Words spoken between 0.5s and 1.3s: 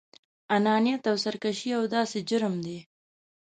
انانيت او